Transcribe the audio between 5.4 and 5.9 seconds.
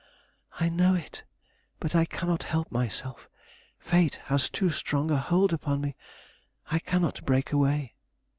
upon